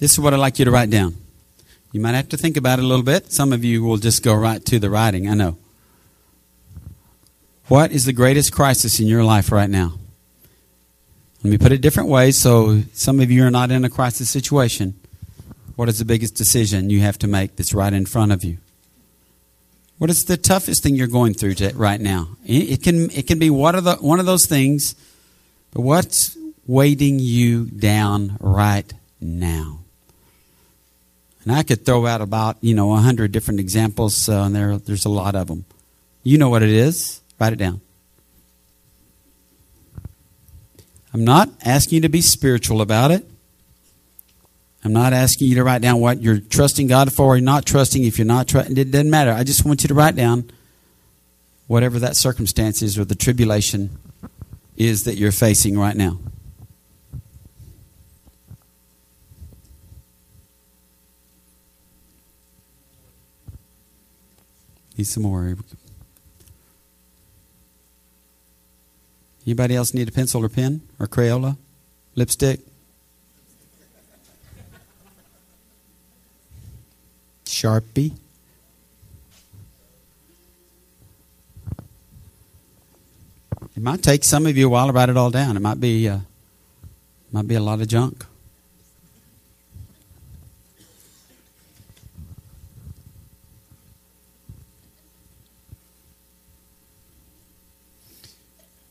[0.00, 1.14] This is what I'd like you to write down.
[1.92, 3.30] You might have to think about it a little bit.
[3.30, 5.58] Some of you will just go right to the writing, I know.
[7.68, 9.98] What is the greatest crisis in your life right now?
[11.44, 14.30] Let me put it different ways so some of you are not in a crisis
[14.30, 14.94] situation.
[15.76, 18.56] What is the biggest decision you have to make that's right in front of you?
[19.98, 22.28] What is the toughest thing you're going through to, right now?
[22.46, 24.94] It can, it can be one of, the, one of those things,
[25.72, 28.90] but what's weighting you down right
[29.20, 29.79] now?
[31.42, 34.76] And I could throw out about, you know, a hundred different examples, uh, and there,
[34.76, 35.64] there's a lot of them.
[36.22, 37.22] You know what it is.
[37.38, 37.80] Write it down.
[41.12, 43.26] I'm not asking you to be spiritual about it.
[44.84, 48.04] I'm not asking you to write down what you're trusting God for or not trusting.
[48.04, 49.32] If you're not trusting, it doesn't matter.
[49.32, 50.50] I just want you to write down
[51.66, 53.98] whatever that circumstance is or the tribulation
[54.76, 56.18] is that you're facing right now.
[65.00, 65.56] Need some more.
[69.46, 71.56] Anybody else need a pencil or pen or Crayola?
[72.16, 72.60] Lipstick?
[77.46, 78.12] Sharpie?
[83.74, 85.56] It might take some of you a while to write it all down.
[85.56, 86.18] It might be, uh,
[87.32, 88.26] might be a lot of junk.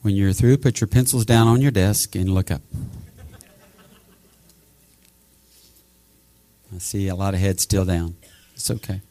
[0.09, 2.63] When you're through, put your pencils down on your desk and look up.
[6.73, 8.15] I see a lot of heads still down.
[8.55, 9.01] It's okay.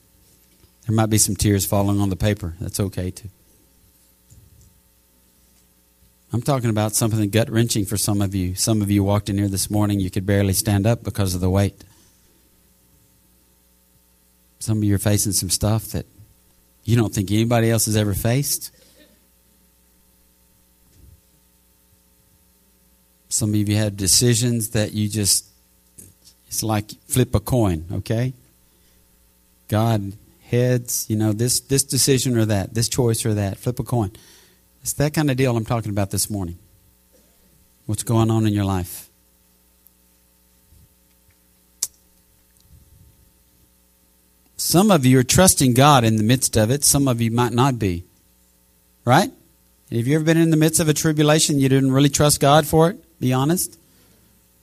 [0.89, 2.57] There might be some tears falling on the paper.
[2.61, 3.29] That's okay too.
[6.33, 8.57] I'm talking about something gut wrenching for some of you.
[8.57, 11.41] Some of you walked in here this morning, you could barely stand up because of
[11.41, 11.85] the weight.
[14.59, 16.07] Some of you are facing some stuff that
[16.83, 18.73] you don't think anybody else has ever faced.
[23.29, 25.47] Some of you have decisions that you just,
[26.47, 28.33] it's like flip a coin, okay?
[29.69, 33.85] God heads, you know, this, this decision or that, this choice or that, flip a
[33.85, 34.13] coin.
[34.81, 36.59] It's that kind of deal I'm talking about this morning.
[37.85, 39.09] What's going on in your life?
[44.57, 47.53] Some of you are trusting God in the midst of it, some of you might
[47.53, 48.05] not be.
[49.05, 49.31] Right?
[49.93, 52.67] Have you ever been in the midst of a tribulation you didn't really trust God
[52.67, 53.05] for it?
[53.21, 53.79] Be honest.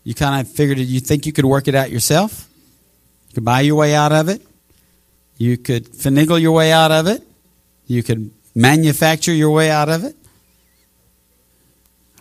[0.04, 2.48] You kind of figured you think you could work it out yourself.
[3.30, 4.46] You could buy your way out of it.
[5.38, 7.24] You could finagle your way out of it.
[7.88, 10.16] You could manufacture your way out of it.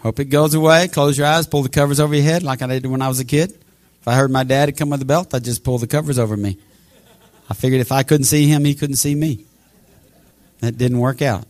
[0.01, 0.89] Hope it goes away.
[0.89, 3.21] Close your eyes, pull the covers over your head like I did when I was
[3.21, 3.53] a kid.
[4.01, 6.37] If I heard my dad come with a belt, I'd just pull the covers over
[6.37, 6.59] me.
[7.49, 9.47] I figured if I couldn't see him, he couldn't see me.
[10.61, 11.47] That didn't work out.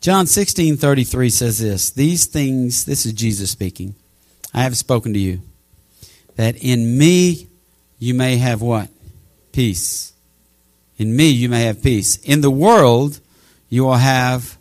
[0.00, 3.94] John 16 33 says this These things, this is Jesus speaking,
[4.54, 5.42] I have spoken to you,
[6.36, 7.48] that in me
[7.98, 8.88] you may have what?
[9.52, 10.14] Peace.
[10.96, 12.16] In me you may have peace.
[12.18, 13.20] In the world
[13.68, 14.56] you will have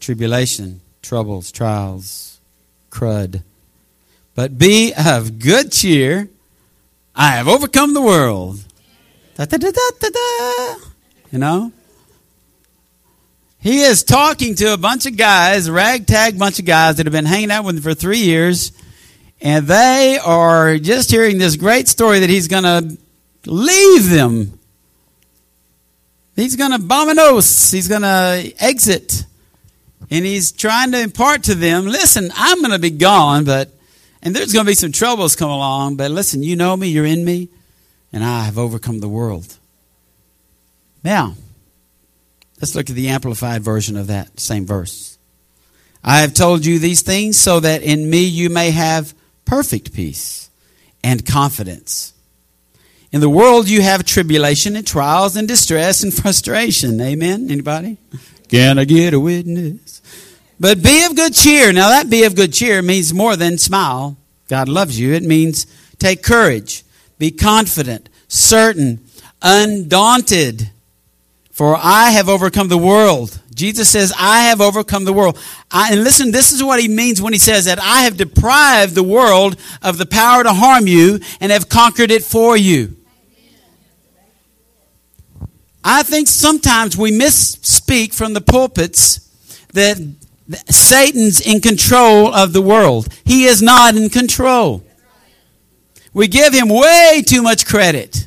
[0.00, 2.40] tribulation, troubles, trials,
[2.90, 3.42] crud.
[4.34, 6.30] But be of good cheer.
[7.14, 8.60] I have overcome the world.
[9.36, 10.74] Da, da, da.
[11.30, 11.72] You know?
[13.64, 17.24] He is talking to a bunch of guys, ragtag bunch of guys that have been
[17.24, 18.72] hanging out with him for three years,
[19.40, 22.98] and they are just hearing this great story that he's going to
[23.46, 24.58] leave them.
[26.36, 27.72] He's going to bominos.
[27.72, 29.24] He's going to exit.
[30.10, 33.70] And he's trying to impart to them, listen, I'm going to be gone, but,
[34.22, 37.06] and there's going to be some troubles come along, but listen, you know me, you're
[37.06, 37.48] in me,
[38.12, 39.56] and I have overcome the world.
[41.02, 41.36] Now,
[42.64, 45.18] Let's look at the amplified version of that same verse.
[46.02, 49.12] I have told you these things so that in me you may have
[49.44, 50.48] perfect peace
[51.02, 52.14] and confidence.
[53.12, 56.98] In the world you have tribulation and trials and distress and frustration.
[57.02, 57.50] Amen.
[57.50, 57.98] Anybody?
[58.48, 60.00] Can I get a witness?
[60.58, 61.70] But be of good cheer.
[61.70, 64.16] Now that be of good cheer means more than smile.
[64.48, 65.12] God loves you.
[65.12, 65.66] It means
[65.98, 66.82] take courage,
[67.18, 69.04] be confident, certain,
[69.42, 70.70] undaunted.
[71.54, 73.40] For I have overcome the world.
[73.54, 75.38] Jesus says, I have overcome the world.
[75.70, 78.96] I, and listen, this is what he means when he says that I have deprived
[78.96, 82.96] the world of the power to harm you and have conquered it for you.
[85.84, 89.20] I think sometimes we misspeak from the pulpits
[89.74, 89.96] that
[90.68, 93.06] Satan's in control of the world.
[93.24, 94.82] He is not in control.
[96.12, 98.26] We give him way too much credit.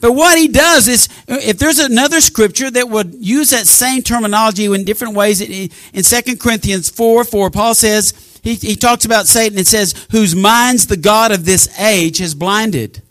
[0.00, 4.02] But what he does is, uh, if there's another scripture that would use that same
[4.02, 9.26] terminology in different ways, in 2 Corinthians 4 4, Paul says, he, he talks about
[9.26, 13.02] Satan, and says, whose minds the God of this age has blinded.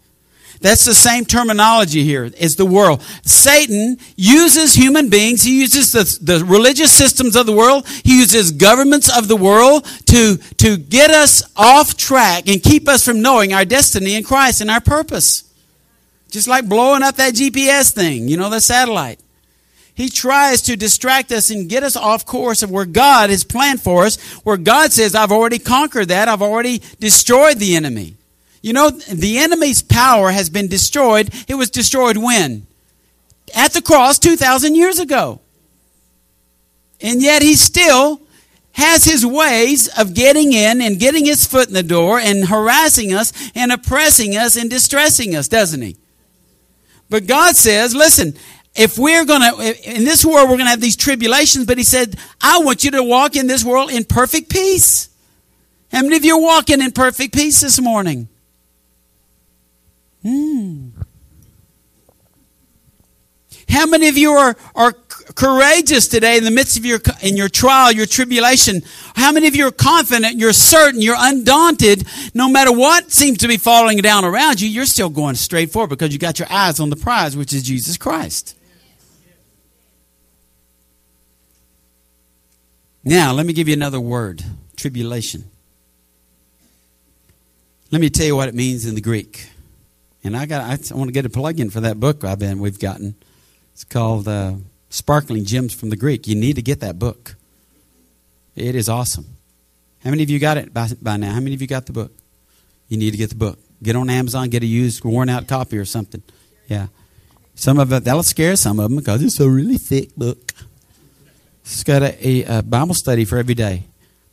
[0.61, 3.03] That's the same terminology here as the world.
[3.23, 5.43] Satan uses human beings.
[5.43, 7.85] He uses the, the religious systems of the world.
[8.03, 13.05] He uses governments of the world to, to get us off track and keep us
[13.05, 15.44] from knowing our destiny in Christ and our purpose.
[16.35, 19.21] Just like blowing up that GPS thing, you know, the satellite.
[19.93, 23.81] He tries to distract us and get us off course of where God has planned
[23.81, 26.27] for us, where God says, I've already conquered that.
[26.27, 28.15] I've already destroyed the enemy.
[28.61, 31.33] You know, the enemy's power has been destroyed.
[31.47, 32.67] It was destroyed when?
[33.55, 35.39] At the cross 2,000 years ago.
[36.99, 38.19] And yet he still
[38.73, 43.13] has his ways of getting in and getting his foot in the door and harassing
[43.13, 45.95] us and oppressing us and distressing us, doesn't he?
[47.09, 48.33] But God says, listen,
[48.75, 51.83] if we're going to, in this world, we're going to have these tribulations, but he
[51.83, 55.09] said, I want you to walk in this world in perfect peace.
[55.91, 58.27] How many of you are walking in perfect peace this morning?
[60.23, 60.89] Hmm.
[63.69, 64.91] How many of you are, are
[65.33, 68.81] courageous today in the midst of your in your trial, your tribulation?
[69.15, 73.47] How many of you are confident, you're certain, you're undaunted, no matter what seems to
[73.47, 76.79] be falling down around you, you're still going straight forward because you got your eyes
[76.79, 78.55] on the prize, which is Jesus Christ.
[83.03, 84.43] Now, let me give you another word,
[84.75, 85.43] tribulation.
[87.91, 89.47] Let me tell you what it means in the Greek.
[90.23, 92.79] And I got I want to get a plug-in for that book I've been we've
[92.79, 93.15] gotten.
[93.73, 94.55] It's called uh,
[94.89, 96.27] Sparkling Gems from the Greek.
[96.27, 97.35] You need to get that book.
[98.55, 99.25] It is awesome.
[100.03, 101.33] How many of you got it by, by now?
[101.33, 102.11] How many of you got the book?
[102.87, 103.59] You need to get the book.
[103.83, 106.23] Get on Amazon, get a used, worn out copy or something.
[106.67, 106.87] Yeah.
[107.55, 110.53] Some of it, that'll scare some of them because it's a really thick book.
[111.63, 113.85] It's got a, a, a Bible study for every day.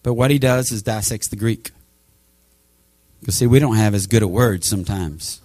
[0.02, 1.70] But what he does is dissects the Greek.
[3.20, 5.40] Because, see, we don't have as good a word sometimes.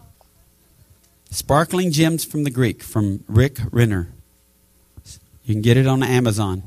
[1.30, 4.10] Sparkling Gems from the Greek from Rick Renner.
[5.48, 6.62] You can get it on Amazon.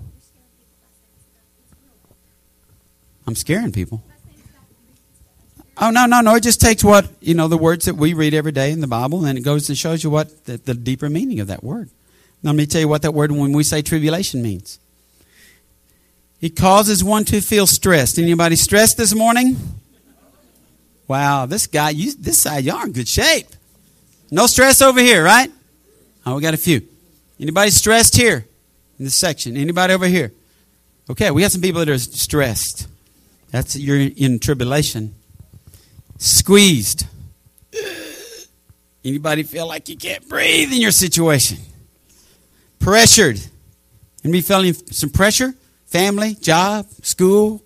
[3.27, 4.03] I'm scaring people.
[5.77, 6.35] Oh no, no, no!
[6.35, 8.87] It just takes what you know the words that we read every day in the
[8.87, 11.91] Bible, and it goes and shows you what the, the deeper meaning of that word.
[12.43, 14.79] Now, let me tell you what that word when we say tribulation means.
[16.41, 18.19] It causes one to feel stressed.
[18.19, 19.59] Anybody stressed this morning?
[21.07, 23.47] Wow, this guy, you, this side, y'all in good shape.
[24.31, 25.51] No stress over here, right?
[26.25, 26.81] Oh, we got a few.
[27.39, 28.47] Anybody stressed here
[29.01, 29.57] in this section?
[29.57, 30.31] Anybody over here?
[31.09, 32.87] Okay, we got some people that are stressed.
[33.51, 35.15] That's you're in tribulation.
[36.19, 37.07] Squeezed.
[39.03, 41.57] Anybody feel like you can't breathe in your situation?
[42.79, 43.41] Pressured.
[44.23, 45.55] Anybody feeling some pressure?
[45.87, 47.65] Family, job, school?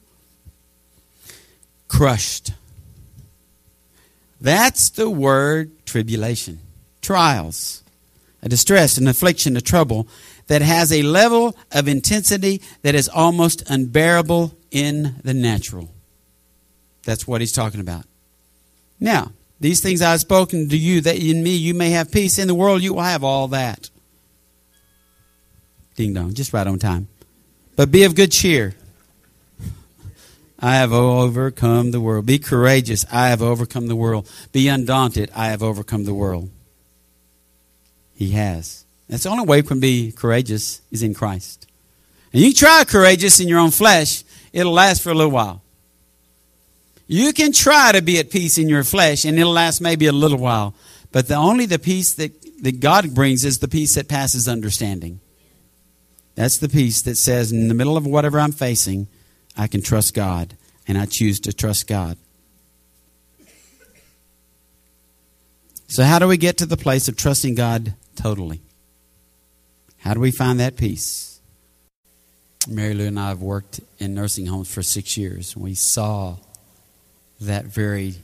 [1.89, 2.53] Crushed.
[4.41, 6.61] That's the word tribulation,
[7.03, 7.83] trials,
[8.41, 10.07] a distress, an affliction, a trouble
[10.47, 15.91] that has a level of intensity that is almost unbearable in the natural.
[17.05, 18.05] That's what he's talking about.
[19.01, 22.39] Now, these things I have spoken to you, that in me you may have peace.
[22.39, 23.91] In the world you will have all that.
[25.97, 27.09] Ding dong, just right on time.
[27.77, 28.75] But be of good cheer.
[30.59, 32.27] I have overcome the world.
[32.27, 33.05] Be courageous.
[33.13, 34.31] I have overcome the world.
[34.53, 35.31] Be undaunted.
[35.35, 36.51] I have overcome the world.
[38.15, 38.87] He has.
[39.15, 41.69] That's the only way we can be courageous is in Christ.
[42.33, 45.63] And you try courageous in your own flesh, it'll last for a little while.
[47.07, 50.13] You can try to be at peace in your flesh, and it'll last maybe a
[50.13, 50.75] little while.
[51.13, 52.33] But the only the peace that,
[52.65, 55.21] that God brings is the peace that passes understanding.
[56.35, 59.07] That's the peace that says, in the middle of whatever I'm facing,
[59.57, 60.57] I can trust God,
[60.89, 62.17] and I choose to trust God.
[65.87, 68.64] So, how do we get to the place of trusting God totally?
[70.05, 71.41] How do we find that peace?
[72.69, 75.57] Mary Lou and I have worked in nursing homes for six years.
[75.57, 76.37] We saw
[77.41, 78.17] that very,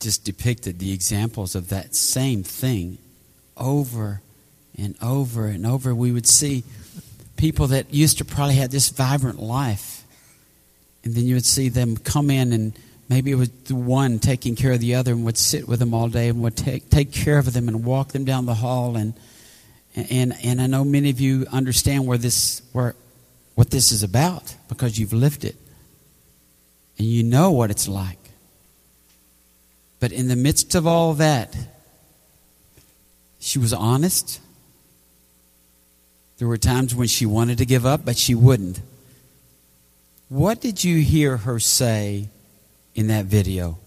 [0.00, 2.98] just depicted the examples of that same thing
[3.56, 4.20] over
[4.76, 5.94] and over and over.
[5.94, 6.64] We would see
[7.36, 10.02] people that used to probably have this vibrant life.
[11.04, 12.76] And then you would see them come in and
[13.08, 15.94] maybe it was the one taking care of the other and would sit with them
[15.94, 18.96] all day and would take, take care of them and walk them down the hall
[18.96, 19.14] and
[19.94, 22.94] and and I know many of you understand where this where
[23.54, 25.56] what this is about because you've lived it
[26.98, 28.18] and you know what it's like.
[30.00, 31.56] But in the midst of all that,
[33.38, 34.40] she was honest.
[36.38, 38.80] There were times when she wanted to give up, but she wouldn't.
[40.28, 42.28] What did you hear her say
[42.94, 43.78] in that video?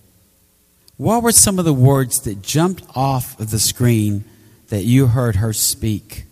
[0.97, 4.23] What were some of the words that jumped off of the screen
[4.69, 6.25] that you heard her speak?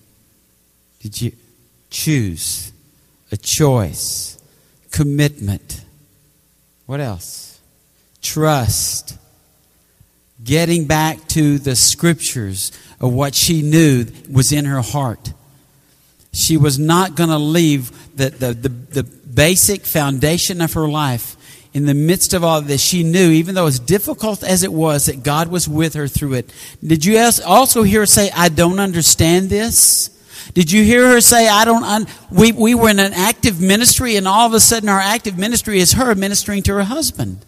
[0.99, 1.31] Did you
[1.89, 2.71] choose
[3.31, 4.37] a choice,
[4.91, 5.83] commitment?
[6.85, 7.59] What else?
[8.21, 9.17] Trust.
[10.43, 15.33] Getting back to the scriptures of what she knew was in her heart.
[16.33, 21.37] She was not going to leave the, the, the, the basic foundation of her life
[21.73, 24.71] in the midst of all of this, she knew, even though as difficult as it
[24.71, 26.53] was, that God was with her through it.
[26.85, 30.09] Did you also hear her say, I don't understand this?
[30.53, 32.07] Did you hear her say, I don't, un-?
[32.31, 35.79] we, we were in an active ministry and all of a sudden our active ministry
[35.79, 37.43] is her ministering to her husband.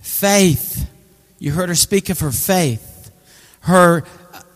[0.00, 0.90] Faith.
[1.38, 3.12] You heard her speak of her faith,
[3.60, 4.02] her,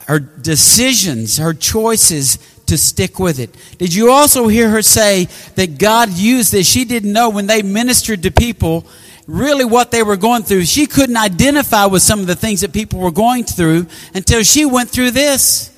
[0.08, 2.38] her decisions, her choices
[2.72, 3.54] to stick with it.
[3.76, 6.66] Did you also hear her say that God used this?
[6.66, 8.86] She didn't know when they ministered to people
[9.26, 10.64] really what they were going through.
[10.64, 14.64] She couldn't identify with some of the things that people were going through until she
[14.64, 15.70] went through this.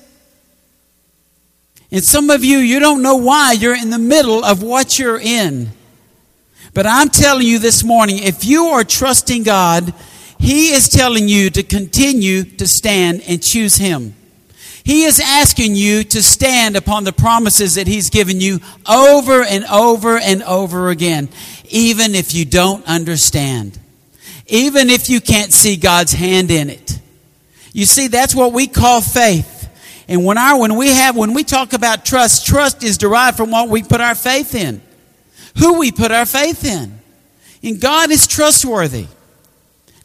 [1.91, 5.19] And some of you, you don't know why you're in the middle of what you're
[5.19, 5.71] in.
[6.73, 9.93] But I'm telling you this morning, if you are trusting God,
[10.39, 14.15] He is telling you to continue to stand and choose Him.
[14.85, 19.65] He is asking you to stand upon the promises that He's given you over and
[19.65, 21.27] over and over again,
[21.69, 23.79] even if you don't understand,
[24.45, 26.99] even if you can't see God's hand in it.
[27.73, 29.53] You see, that's what we call faith.
[30.07, 33.49] And when our, when we have, when we talk about trust, trust is derived from
[33.49, 34.83] what we put our faith in.
[35.57, 36.99] Who we put our faith in.
[37.63, 39.07] And God is trustworthy.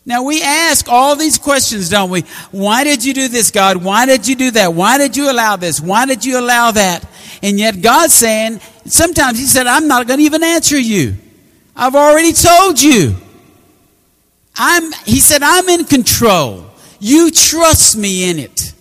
[0.06, 2.22] Now we ask all these questions, don't we?
[2.50, 3.76] Why did you do this, God?
[3.76, 4.74] Why did you do that?
[4.74, 5.80] Why did you allow this?
[5.80, 7.06] Why did you allow that?
[7.42, 11.16] And yet God's saying, sometimes He said, I'm not going to even answer you.
[11.76, 13.14] I've already told you.
[14.56, 16.66] I'm, he said, I'm in control.
[16.98, 18.74] You trust me in it.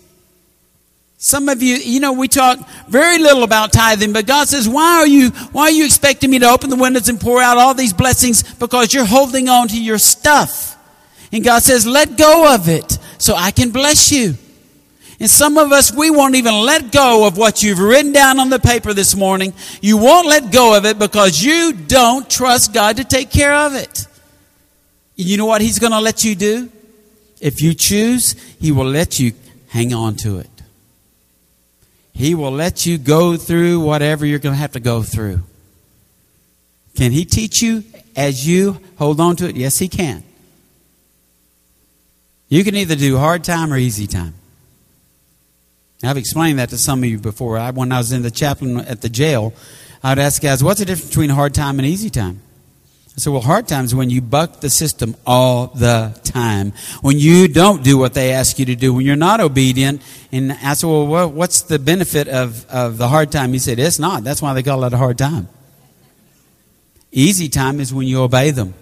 [1.18, 5.00] Some of you, you know, we talk very little about tithing, but God says, why
[5.00, 7.74] are you, why are you expecting me to open the windows and pour out all
[7.74, 8.42] these blessings?
[8.56, 10.69] Because you're holding on to your stuff.
[11.32, 14.36] And God says, let go of it so I can bless you.
[15.20, 18.50] And some of us, we won't even let go of what you've written down on
[18.50, 19.54] the paper this morning.
[19.82, 23.76] You won't let go of it because you don't trust God to take care of
[23.76, 24.08] it.
[25.16, 26.72] You know what He's going to let you do?
[27.42, 28.32] If you choose,
[28.62, 29.34] He will let you
[29.68, 30.50] hang on to it.
[32.14, 35.42] He will let you go through whatever you're going to have to go through.
[36.96, 37.84] Can He teach you
[38.16, 39.58] as you hold on to it?
[39.58, 40.24] Yes, He can.
[42.50, 44.34] You can either do hard time or easy time.
[46.04, 47.58] I've explained that to some of you before.
[47.58, 49.54] I, when I was in the chaplain at the jail,
[50.04, 52.42] I would ask guys, what's the difference between hard time and easy time?
[53.10, 56.72] I said, well, hard time is when you buck the system all the time.
[57.02, 58.94] When you don't do what they ask you to do.
[58.94, 60.02] When you're not obedient.
[60.32, 63.52] And I said, well, what's the benefit of, of the hard time?
[63.52, 64.24] He said, it's not.
[64.24, 65.50] That's why they call it a hard time.
[67.12, 68.74] Easy time is when you obey them.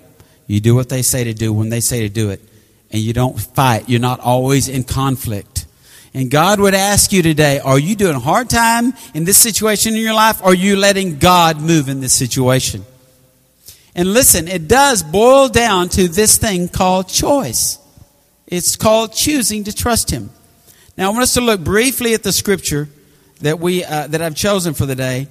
[0.45, 2.41] You do what they say to do when they say to do it.
[2.91, 3.89] And you don't fight.
[3.89, 5.65] You're not always in conflict.
[6.13, 10.01] And God would ask you today, are you doing hard time in this situation in
[10.01, 10.41] your life?
[10.41, 12.85] Or are you letting God move in this situation?
[13.93, 17.79] And listen, it does boil down to this thing called choice.
[18.45, 20.29] It's called choosing to trust Him.
[20.97, 22.87] Now, I want us to look briefly at the scripture
[23.41, 25.27] that we uh, that I've chosen for the day.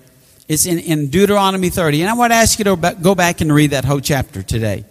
[0.49, 3.53] It's in, in Deuteronomy 30, and I want to ask you to go back and
[3.53, 4.85] read that whole chapter today.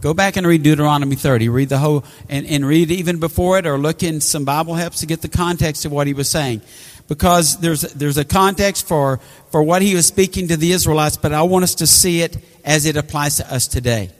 [0.00, 1.48] Go back and read Deuteronomy 30.
[1.48, 5.00] Read the whole, and, and read even before it, or look in some Bible helps
[5.00, 6.60] to get the context of what he was saying.
[7.08, 11.32] Because there's, there's a context for, for what he was speaking to the Israelites, but
[11.32, 14.10] I want us to see it as it applies to us today.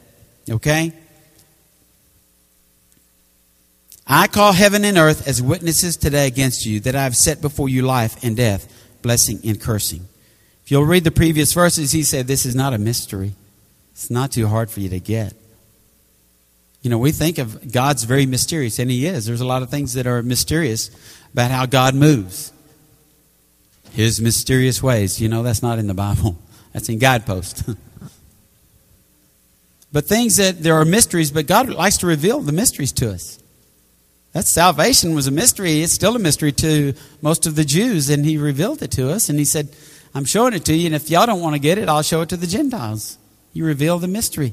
[0.48, 0.92] Okay?
[4.06, 7.68] I call heaven and earth as witnesses today against you that I have set before
[7.68, 10.06] you life and death, blessing and cursing.
[10.64, 13.32] If you'll read the previous verses, he said, This is not a mystery.
[13.92, 15.34] It's not too hard for you to get.
[16.82, 19.26] You know, we think of God's very mysterious, and He is.
[19.26, 20.90] There's a lot of things that are mysterious
[21.32, 22.52] about how God moves.
[23.90, 25.20] His mysterious ways.
[25.20, 26.38] You know, that's not in the Bible,
[26.72, 27.62] that's in guideposts.
[29.92, 33.38] but things that there are mysteries, but God likes to reveal the mysteries to us.
[34.36, 35.80] That salvation was a mystery.
[35.80, 36.92] It's still a mystery to
[37.22, 39.30] most of the Jews, and he revealed it to us.
[39.30, 39.74] And he said,
[40.14, 42.20] I'm showing it to you, and if y'all don't want to get it, I'll show
[42.20, 43.16] it to the Gentiles.
[43.54, 44.52] He revealed the mystery.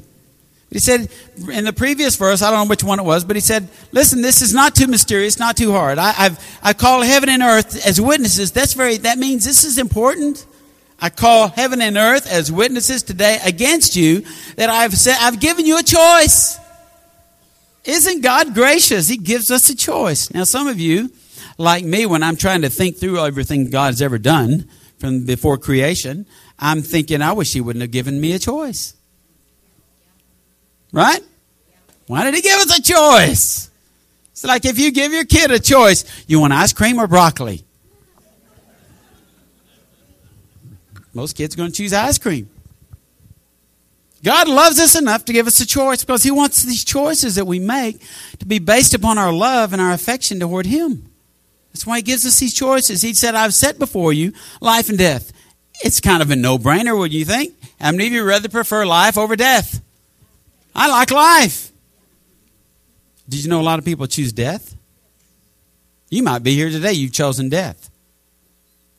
[0.73, 1.07] He said
[1.51, 4.23] in the previous verse, I don't know which one it was, but he said, Listen,
[4.23, 5.99] this is not too mysterious, not too hard.
[5.99, 8.51] I, have I call heaven and earth as witnesses.
[8.51, 10.47] That's very, that means this is important.
[10.99, 14.23] I call heaven and earth as witnesses today against you
[14.55, 16.57] that I've said, I've given you a choice.
[17.83, 19.07] Isn't God gracious?
[19.07, 20.33] He gives us a choice.
[20.33, 21.11] Now, some of you,
[21.59, 26.25] like me, when I'm trying to think through everything God's ever done from before creation,
[26.57, 28.95] I'm thinking, I wish He wouldn't have given me a choice.
[30.93, 31.21] Right?
[32.07, 33.69] Why did He give us a choice?
[34.31, 37.65] It's like if you give your kid a choice, you want ice cream or broccoli?
[41.13, 42.49] Most kids are going to choose ice cream.
[44.23, 47.45] God loves us enough to give us a choice because He wants these choices that
[47.45, 48.01] we make
[48.39, 51.09] to be based upon our love and our affection toward Him.
[51.73, 53.01] That's why He gives us these choices.
[53.01, 54.31] He said, I've set before you
[54.61, 55.33] life and death.
[55.83, 57.55] It's kind of a no brainer, wouldn't you think?
[57.81, 59.81] How many of you rather prefer life over death?
[60.75, 61.71] I like life.
[63.27, 64.75] Did you know a lot of people choose death?
[66.09, 67.89] You might be here today, you've chosen death.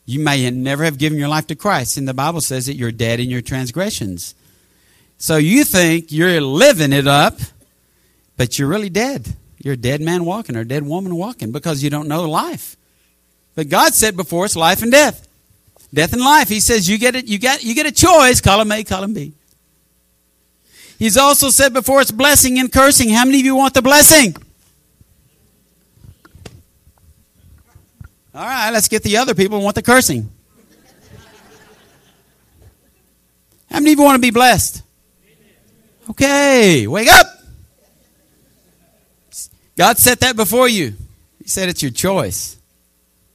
[0.05, 2.91] You may never have given your life to Christ, and the Bible says that you're
[2.91, 4.35] dead in your transgressions.
[5.17, 7.39] So you think you're living it up,
[8.37, 9.35] but you're really dead.
[9.57, 12.77] You're a dead man walking or a dead woman walking because you don't know life.
[13.55, 15.27] But God said before us life and death.
[15.93, 16.49] Death and life.
[16.49, 19.33] He says you get it, you get you get a choice, column A, column B.
[20.97, 23.09] He's also said before it's blessing and cursing.
[23.09, 24.35] How many of you want the blessing?
[28.33, 30.29] All right, let's get the other people who want the cursing.
[33.69, 34.83] How many of you want to be blessed?
[36.09, 37.27] Okay, wake up.
[39.77, 40.93] God set that before you.
[41.41, 42.57] He said it's your choice.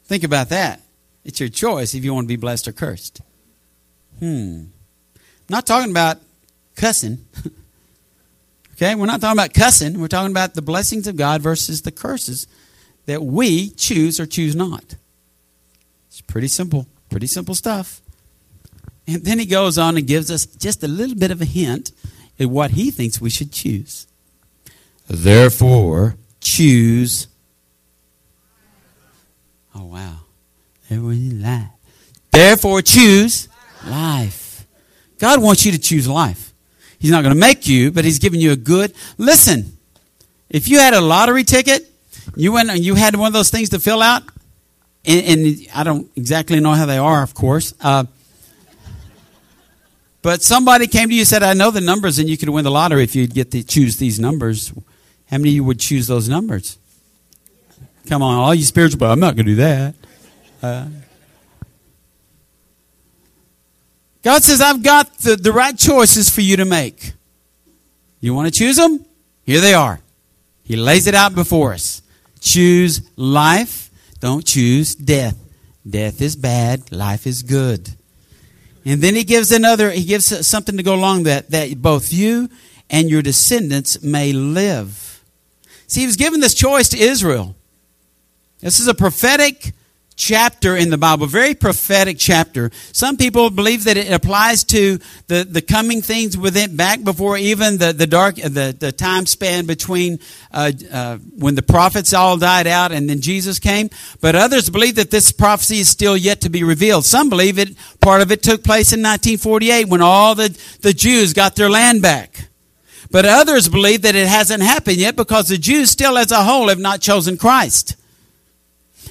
[0.04, 0.80] Think about that.
[1.24, 3.20] It's your choice if you want to be blessed or cursed.
[4.18, 4.64] Hmm.
[4.64, 4.70] I'm
[5.48, 6.18] not talking about
[6.80, 7.18] cussing.
[8.72, 10.00] okay, we're not talking about cussing.
[10.00, 12.46] We're talking about the blessings of God versus the curses
[13.06, 14.96] that we choose or choose not.
[16.08, 16.86] It's pretty simple.
[17.10, 18.00] Pretty simple stuff.
[19.06, 21.92] And then he goes on and gives us just a little bit of a hint
[22.38, 24.06] at what he thinks we should choose.
[25.06, 27.26] Therefore, choose.
[29.74, 30.20] Oh, wow.
[32.30, 33.48] Therefore, choose
[33.86, 34.66] life.
[35.18, 36.49] God wants you to choose life.
[37.00, 38.92] He's not going to make you, but He's giving you a good.
[39.18, 39.76] Listen,
[40.48, 41.90] if you had a lottery ticket,
[42.36, 44.22] you went and you had one of those things to fill out,
[45.04, 47.74] and, and I don't exactly know how they are, of course.
[47.80, 48.04] Uh,
[50.22, 52.64] but somebody came to you and said, I know the numbers and you could win
[52.64, 54.70] the lottery if you get to choose these numbers.
[55.30, 56.78] How many of you would choose those numbers?
[58.06, 59.94] Come on, all you spiritual, I'm not going to do that.
[60.62, 60.86] Uh,
[64.22, 67.12] God says, I've got the, the right choices for you to make.
[68.20, 69.04] You want to choose them?
[69.44, 70.00] Here they are.
[70.62, 72.02] He lays it out before us.
[72.40, 73.90] Choose life.
[74.20, 75.36] Don't choose death.
[75.88, 76.92] Death is bad.
[76.92, 77.90] Life is good.
[78.84, 82.48] And then he gives another, he gives something to go along that, that both you
[82.88, 85.22] and your descendants may live.
[85.86, 87.54] See, he was given this choice to Israel.
[88.60, 89.72] This is a prophetic
[90.20, 92.70] chapter in the Bible, very prophetic chapter.
[92.92, 97.78] Some people believe that it applies to the, the coming things within back before even
[97.78, 100.18] the, the dark the, the time span between
[100.52, 103.88] uh, uh, when the prophets all died out and then Jesus came.
[104.20, 107.06] But others believe that this prophecy is still yet to be revealed.
[107.06, 111.32] Some believe it part of it took place in 1948 when all the, the Jews
[111.32, 112.48] got their land back.
[113.10, 116.68] But others believe that it hasn't happened yet because the Jews still as a whole
[116.68, 117.96] have not chosen Christ.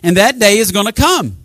[0.03, 1.37] And that day is going to come.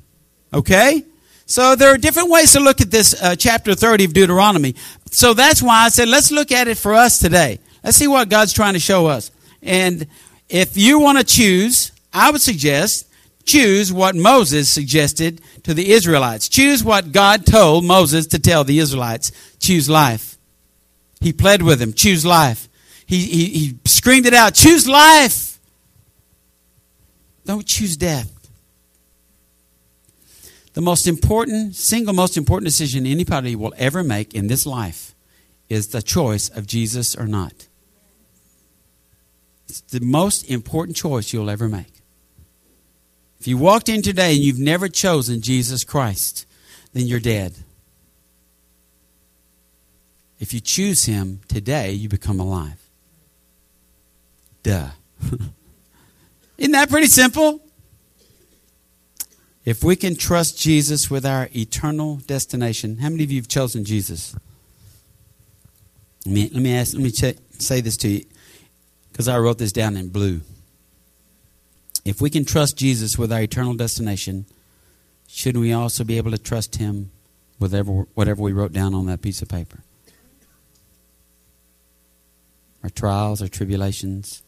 [0.52, 1.04] Okay?
[1.46, 4.74] So there are different ways to look at this uh, chapter 30 of Deuteronomy.
[5.10, 7.60] So that's why I said, let's look at it for us today.
[7.82, 9.30] Let's see what God's trying to show us.
[9.62, 10.06] And
[10.48, 13.10] if you want to choose, I would suggest
[13.44, 16.48] choose what Moses suggested to the Israelites.
[16.48, 19.32] Choose what God told Moses to tell the Israelites.
[19.58, 20.38] Choose life.
[21.20, 21.92] He pled with them.
[21.92, 22.68] Choose life.
[23.06, 24.54] He, he, he screamed it out.
[24.54, 25.58] Choose life.
[27.44, 28.33] Don't choose death.
[30.74, 35.14] The most important, single most important decision anybody will ever make in this life
[35.68, 37.68] is the choice of Jesus or not.
[39.68, 42.02] It's the most important choice you'll ever make.
[43.40, 46.44] If you walked in today and you've never chosen Jesus Christ,
[46.92, 47.54] then you're dead.
[50.40, 52.80] If you choose Him today, you become alive.
[54.64, 54.88] Duh.
[56.58, 57.63] Isn't that pretty simple?
[59.64, 63.84] If we can trust Jesus with our eternal destination, how many of you have chosen
[63.84, 64.36] Jesus?
[66.26, 68.24] Let me, let me ask, let me check, say this to you
[69.10, 70.40] because I wrote this down in blue.
[72.04, 74.44] If we can trust Jesus with our eternal destination,
[75.28, 77.10] shouldn't we also be able to trust Him
[77.58, 79.78] with whatever, whatever we wrote down on that piece of paper?
[82.82, 84.42] Our trials, our tribulations,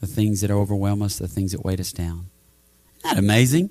[0.00, 2.26] the things that overwhelm us, the things that weight us down.
[2.98, 3.70] Isn't that amazing?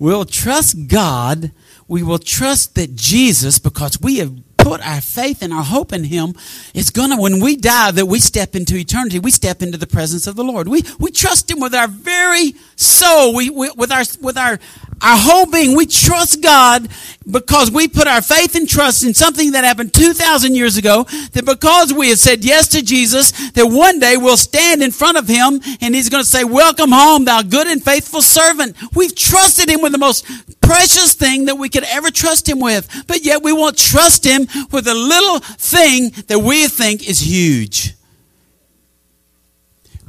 [0.00, 1.52] We'll trust God.
[1.86, 6.04] We will trust that Jesus, because we have put our faith and our hope in
[6.04, 6.34] Him,
[6.74, 10.26] it's gonna, when we die, that we step into eternity, we step into the presence
[10.26, 10.68] of the Lord.
[10.68, 14.58] We, we trust Him with our very soul, we, we with our, with our,
[15.02, 15.76] our whole being.
[15.76, 16.88] We trust God
[17.30, 21.44] because we put our faith and trust in something that happened 2,000 years ago, that
[21.44, 25.28] because we have said yes to Jesus, that one day we'll stand in front of
[25.28, 28.76] Him and He's gonna say, welcome home, thou good and faithful servant.
[28.94, 30.24] We've trusted Him with the most
[30.60, 34.46] precious thing that we could ever trust Him with, but yet we won't trust Him
[34.70, 37.94] with a little thing that we think is huge.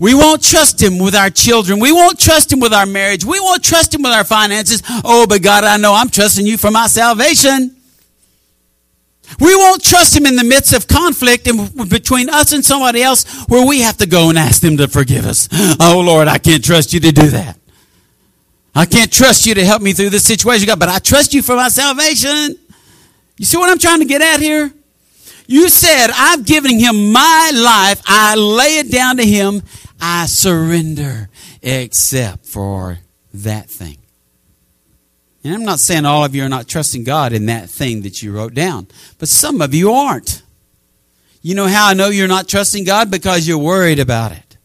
[0.02, 1.80] We won't trust Him with our children.
[1.80, 3.24] We won't trust Him with our marriage.
[3.24, 4.82] We won't trust Him with our finances.
[5.06, 7.76] Oh, but God, I know I'm trusting you for my salvation.
[9.40, 13.46] We won't trust Him in the midst of conflict and between us and somebody else
[13.46, 15.48] where we have to go and ask them to forgive us.
[15.80, 17.60] Oh, Lord, I can't trust you to do that.
[18.74, 21.44] I can't trust you to help me through this situation, God, but I trust you
[21.44, 22.58] for my salvation.
[23.38, 24.74] You see what I'm trying to get at here?
[25.46, 28.02] You said, I've given him my life.
[28.06, 29.62] I lay it down to him.
[30.02, 31.30] I surrender
[31.62, 33.00] except for
[33.34, 33.98] that thing.
[35.44, 38.22] And I'm not saying all of you are not trusting God in that thing that
[38.22, 38.88] you wrote down,
[39.20, 40.44] but some of you aren't.
[41.42, 43.10] You know how I know you're not trusting God?
[43.10, 44.58] Because you're worried about it.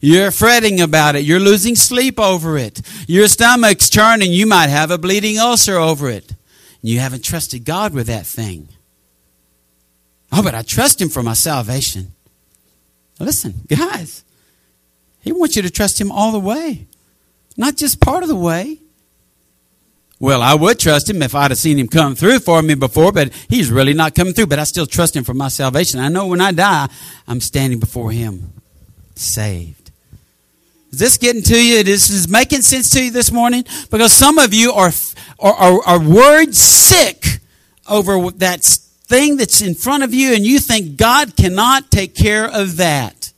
[0.00, 1.24] You're fretting about it.
[1.24, 2.80] You're losing sleep over it.
[3.06, 4.32] Your stomach's churning.
[4.32, 6.34] You might have a bleeding ulcer over it.
[6.82, 8.68] You haven't trusted God with that thing.
[10.32, 12.12] Oh, but I trust Him for my salvation.
[13.20, 14.24] Listen, guys,
[15.24, 16.86] He wants you to trust Him all the way,
[17.56, 18.78] not just part of the way.
[20.20, 23.10] Well, I would trust Him if I'd have seen Him come through for me before,
[23.10, 24.46] but He's really not coming through.
[24.46, 25.98] But I still trust Him for my salvation.
[25.98, 26.88] I know when I die,
[27.26, 28.52] I'm standing before Him
[29.16, 29.90] saved.
[30.92, 31.82] Is this getting to you?
[31.82, 33.64] This is making sense to you this morning?
[33.90, 34.92] Because some of you are,
[35.40, 37.40] are, are, are word sick
[37.88, 42.44] over that thing that's in front of you and you think God cannot take care
[42.44, 43.32] of that.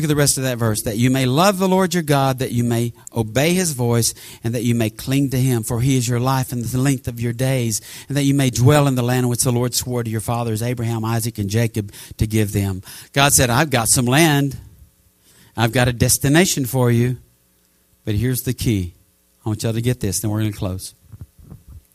[0.00, 0.80] Look at the rest of that verse.
[0.84, 4.54] That you may love the Lord your God, that you may obey his voice, and
[4.54, 7.20] that you may cling to him, for he is your life and the length of
[7.20, 10.08] your days, and that you may dwell in the land which the Lord swore to
[10.08, 12.80] your fathers, Abraham, Isaac, and Jacob, to give them.
[13.12, 14.56] God said, I've got some land.
[15.54, 17.18] I've got a destination for you.
[18.06, 18.94] But here's the key.
[19.44, 20.94] I want y'all to get this, then we're going to close.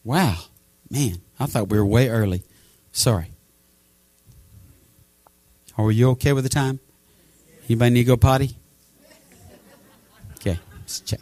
[0.04, 0.38] Wow.
[0.91, 2.44] Man, I thought we were way early.
[2.91, 3.32] Sorry.
[5.76, 6.80] Are you okay with the time?
[7.67, 8.56] Anybody need to go potty?
[10.34, 11.19] Okay, let's check.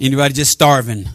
[0.00, 1.08] Anybody just starving?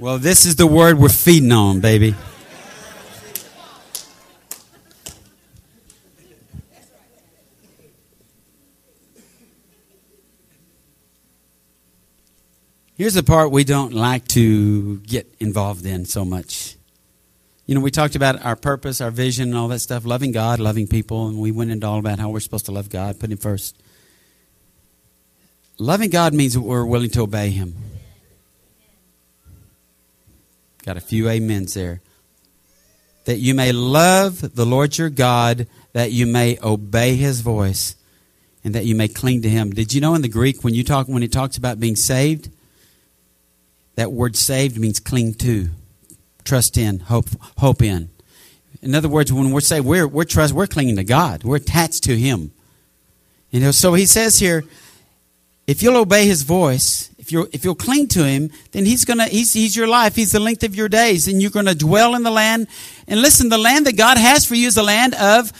[0.00, 2.16] Well, this is the word we're feeding on, baby.
[12.96, 16.76] Here's the part we don't like to get involved in so much.
[17.70, 20.58] You know, we talked about our purpose, our vision, and all that stuff, loving God,
[20.58, 23.30] loving people, and we went into all about how we're supposed to love God, put
[23.30, 23.80] Him first.
[25.78, 27.76] Loving God means that we're willing to obey Him.
[30.84, 32.00] Got a few amens there.
[33.26, 37.94] That you may love the Lord your God, that you may obey His voice,
[38.64, 39.70] and that you may cling to Him.
[39.70, 42.50] Did you know in the Greek when you talk when it talks about being saved,
[43.94, 45.68] that word saved means cling to
[46.44, 48.10] trust in, hope, hope in.
[48.82, 51.44] In other words, when we're saying we're, we're trust, we're clinging to God.
[51.44, 52.52] We're attached to Him.
[53.50, 54.64] You know, so He says here,
[55.66, 59.26] if you'll obey His voice, if you'll if you'll cling to Him, then He's gonna
[59.26, 60.16] He's He's your life.
[60.16, 62.66] He's the length of your days, and you're gonna dwell in the land.
[63.06, 65.52] And listen, the land that God has for you is the land of.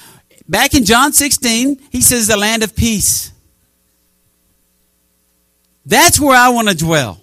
[0.48, 3.30] Back in John 16, He says the land of peace.
[5.86, 7.20] That's where I want to dwell.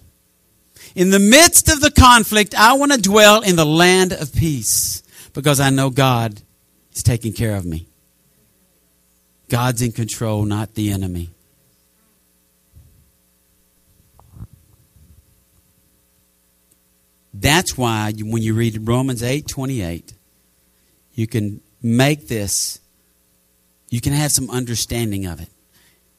[0.98, 5.04] In the midst of the conflict, I want to dwell in the land of peace
[5.32, 6.42] because I know God
[6.92, 7.86] is taking care of me.
[9.48, 11.30] God's in control, not the enemy.
[17.32, 20.14] That's why when you read Romans 8 28,
[21.14, 22.80] you can make this,
[23.88, 25.50] you can have some understanding of it.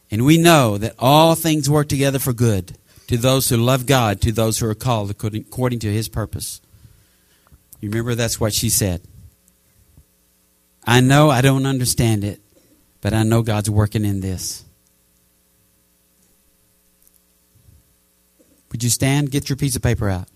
[0.09, 2.77] And we know that all things work together for good
[3.09, 6.61] to those who love God, to those who are called according to his purpose.
[7.81, 9.01] You remember that's what she said.
[10.85, 12.39] I know I don't understand it,
[13.01, 14.63] but I know God's working in this.
[18.71, 19.31] Would you stand?
[19.31, 20.27] Get your piece of paper out.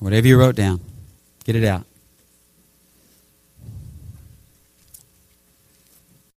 [0.00, 0.80] Whatever you wrote down,
[1.44, 1.86] get it out.